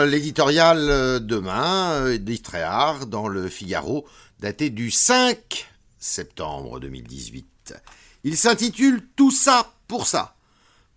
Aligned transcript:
ouvre 0.00 0.10
l'éditorial 0.10 1.24
demain 1.26 2.16
d'Istréard 2.16 3.06
dans 3.06 3.28
le 3.28 3.48
Figaro, 3.48 4.06
daté 4.38 4.70
du 4.70 4.90
5 4.90 5.68
septembre 5.98 6.80
2018. 6.80 7.74
Il 8.24 8.36
s'intitule 8.36 9.06
Tout 9.16 9.30
ça 9.30 9.72
pour 9.88 10.06
ça. 10.06 10.36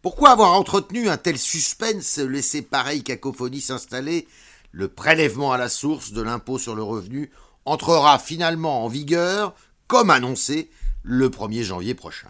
Pourquoi 0.02 0.31
avoir 0.31 0.53
entretenu 0.53 1.10
un 1.10 1.17
tel 1.17 1.38
suspense, 1.38 2.17
laisser 2.17 2.62
pareille 2.62 3.03
cacophonie 3.03 3.62
s'installer? 3.62 4.28
Le 4.71 4.88
prélèvement 4.88 5.51
à 5.51 5.58
la 5.58 5.70
source 5.70 6.12
de 6.12 6.22
l'impôt 6.22 6.58
sur 6.58 6.76
le 6.76 6.83
revenu 6.83 7.31
entrera 7.65 8.20
finalement 8.20 8.85
en 8.85 8.88
vigueur, 8.88 9.56
comme 9.88 10.10
annoncé, 10.10 10.70
le 11.04 11.29
1er 11.29 11.63
janvier 11.63 11.94
prochain. 11.94 12.29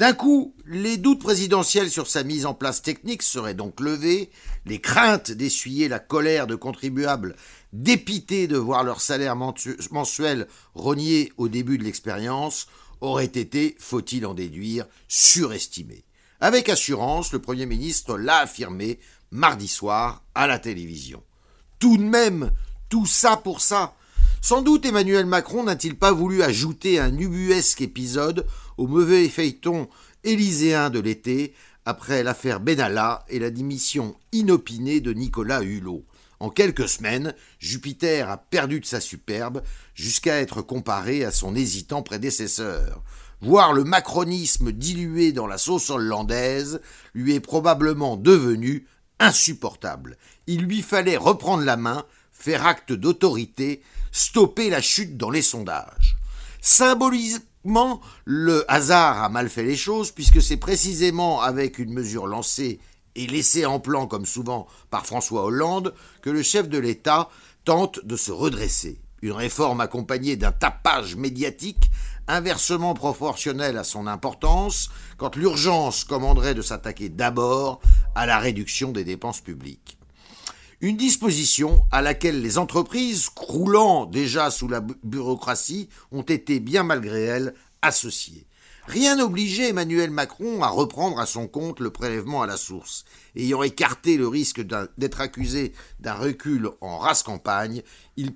D'un 0.00 0.14
coup, 0.14 0.54
les 0.64 0.96
doutes 0.96 1.20
présidentiels 1.20 1.90
sur 1.90 2.06
sa 2.06 2.22
mise 2.22 2.46
en 2.46 2.54
place 2.54 2.80
technique 2.80 3.22
seraient 3.22 3.52
donc 3.52 3.80
levés, 3.80 4.30
les 4.64 4.80
craintes 4.80 5.30
d'essuyer 5.30 5.88
la 5.88 5.98
colère 5.98 6.46
de 6.46 6.54
contribuables 6.54 7.36
dépités 7.74 8.46
de 8.46 8.56
voir 8.56 8.82
leur 8.82 9.02
salaire 9.02 9.36
mensuel 9.36 10.48
rogné 10.74 11.34
au 11.36 11.48
début 11.48 11.76
de 11.76 11.84
l'expérience 11.84 12.66
auraient 13.02 13.26
été, 13.26 13.76
faut-il 13.78 14.24
en 14.24 14.32
déduire, 14.32 14.86
surestimés. 15.06 16.04
Avec 16.40 16.70
assurance, 16.70 17.30
le 17.34 17.42
Premier 17.42 17.66
ministre 17.66 18.16
l'a 18.16 18.38
affirmé 18.38 19.00
mardi 19.30 19.68
soir 19.68 20.22
à 20.34 20.46
la 20.46 20.58
télévision. 20.58 21.22
Tout 21.78 21.98
de 21.98 22.04
même, 22.04 22.52
tout 22.88 23.04
ça 23.04 23.36
pour 23.36 23.60
ça. 23.60 23.94
Sans 24.42 24.62
doute 24.62 24.86
Emmanuel 24.86 25.26
Macron 25.26 25.64
n'a-t-il 25.64 25.96
pas 25.96 26.12
voulu 26.12 26.42
ajouter 26.42 26.98
un 26.98 27.16
ubuesque 27.16 27.82
épisode 27.82 28.46
au 28.78 28.86
mauvais 28.86 29.28
feuilleton 29.28 29.88
élyséen 30.24 30.88
de 30.88 30.98
l'été 30.98 31.54
après 31.84 32.22
l'affaire 32.22 32.58
Benalla 32.58 33.24
et 33.28 33.38
la 33.38 33.50
démission 33.50 34.16
inopinée 34.32 35.00
de 35.00 35.12
Nicolas 35.12 35.62
Hulot. 35.62 36.04
En 36.40 36.48
quelques 36.48 36.88
semaines, 36.88 37.34
Jupiter 37.58 38.30
a 38.30 38.38
perdu 38.38 38.80
de 38.80 38.86
sa 38.86 39.00
superbe 39.00 39.62
jusqu'à 39.94 40.40
être 40.40 40.62
comparé 40.62 41.22
à 41.22 41.30
son 41.30 41.54
hésitant 41.54 42.02
prédécesseur. 42.02 43.02
Voir 43.42 43.74
le 43.74 43.84
macronisme 43.84 44.72
dilué 44.72 45.32
dans 45.32 45.46
la 45.46 45.58
sauce 45.58 45.90
hollandaise 45.90 46.80
lui 47.14 47.34
est 47.34 47.40
probablement 47.40 48.16
devenu 48.16 48.86
insupportable. 49.18 50.16
Il 50.46 50.62
lui 50.62 50.80
fallait 50.80 51.18
reprendre 51.18 51.62
la 51.62 51.76
main, 51.76 52.04
faire 52.42 52.66
acte 52.66 52.92
d'autorité, 52.92 53.82
stopper 54.12 54.70
la 54.70 54.80
chute 54.80 55.16
dans 55.16 55.30
les 55.30 55.42
sondages. 55.42 56.16
Symboliquement, 56.60 58.00
le 58.24 58.64
hasard 58.70 59.22
a 59.22 59.28
mal 59.28 59.48
fait 59.48 59.62
les 59.62 59.76
choses, 59.76 60.10
puisque 60.10 60.42
c'est 60.42 60.56
précisément 60.56 61.40
avec 61.40 61.78
une 61.78 61.92
mesure 61.92 62.26
lancée 62.26 62.80
et 63.16 63.26
laissée 63.26 63.66
en 63.66 63.80
plan 63.80 64.06
comme 64.06 64.26
souvent 64.26 64.66
par 64.90 65.06
François 65.06 65.44
Hollande 65.44 65.94
que 66.22 66.30
le 66.30 66.42
chef 66.42 66.68
de 66.68 66.78
l'État 66.78 67.28
tente 67.64 68.04
de 68.04 68.16
se 68.16 68.32
redresser. 68.32 69.00
Une 69.22 69.32
réforme 69.32 69.80
accompagnée 69.80 70.36
d'un 70.36 70.52
tapage 70.52 71.16
médiatique 71.16 71.90
inversement 72.26 72.94
proportionnel 72.94 73.76
à 73.76 73.84
son 73.84 74.06
importance, 74.06 74.90
quand 75.18 75.36
l'urgence 75.36 76.04
commanderait 76.04 76.54
de 76.54 76.62
s'attaquer 76.62 77.08
d'abord 77.08 77.80
à 78.14 78.24
la 78.24 78.38
réduction 78.38 78.92
des 78.92 79.04
dépenses 79.04 79.40
publiques. 79.40 79.99
Une 80.82 80.96
disposition 80.96 81.84
à 81.90 82.00
laquelle 82.00 82.40
les 82.40 82.56
entreprises, 82.56 83.28
croulant 83.28 84.06
déjà 84.06 84.50
sous 84.50 84.66
la 84.66 84.80
bureaucratie, 85.02 85.90
ont 86.10 86.22
été 86.22 86.58
bien 86.58 86.84
malgré 86.84 87.22
elles 87.22 87.54
associées. 87.82 88.46
Rien 88.86 89.16
n'obligeait 89.16 89.68
Emmanuel 89.68 90.10
Macron 90.10 90.62
à 90.62 90.68
reprendre 90.68 91.20
à 91.20 91.26
son 91.26 91.48
compte 91.48 91.80
le 91.80 91.90
prélèvement 91.90 92.40
à 92.40 92.46
la 92.46 92.56
source. 92.56 93.04
Ayant 93.36 93.62
écarté 93.62 94.16
le 94.16 94.26
risque 94.26 94.62
d'être 94.96 95.20
accusé 95.20 95.74
d'un 96.00 96.14
recul 96.14 96.70
en 96.80 96.96
race 96.96 97.22
campagne, 97.22 97.82
il, 98.16 98.32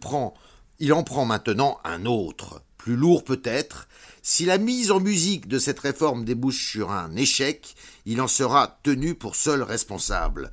il 0.81 0.93
en 0.93 1.03
prend 1.03 1.25
maintenant 1.25 1.79
un 1.83 2.05
autre, 2.05 2.61
plus 2.77 2.95
lourd 2.95 3.25
peut-être. 3.25 3.89
Si 4.23 4.45
la 4.45 4.59
mise 4.59 4.91
en 4.91 5.01
musique 5.01 5.49
de 5.49 5.59
cette 5.59 5.81
réforme 5.81 6.27
débouche 6.27 6.73
sur 6.73 6.93
un 6.93 7.17
échec, 7.17 7.75
il 8.05 8.21
en 8.21 8.29
sera 8.29 8.79
tenu 8.83 9.15
pour 9.15 9.35
seul 9.35 9.63
responsable. 9.63 10.53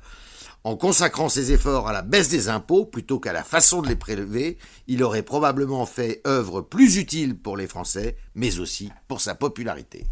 En 0.64 0.76
consacrant 0.76 1.28
ses 1.28 1.50
efforts 1.50 1.88
à 1.88 1.92
la 1.92 2.02
baisse 2.02 2.28
des 2.28 2.48
impôts 2.48 2.84
plutôt 2.84 3.18
qu'à 3.18 3.32
la 3.32 3.42
façon 3.42 3.82
de 3.82 3.88
les 3.88 3.96
prélever, 3.96 4.58
il 4.86 5.02
aurait 5.02 5.24
probablement 5.24 5.86
fait 5.86 6.20
œuvre 6.24 6.60
plus 6.60 6.98
utile 6.98 7.36
pour 7.36 7.56
les 7.56 7.66
Français, 7.66 8.16
mais 8.36 8.60
aussi 8.60 8.92
pour 9.08 9.20
sa 9.20 9.34
popularité. 9.34 10.06